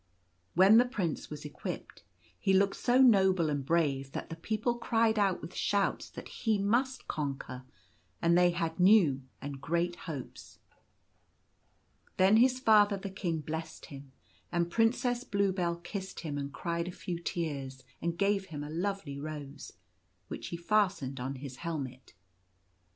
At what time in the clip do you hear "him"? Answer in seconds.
13.85-14.11, 16.21-16.35, 18.45-18.63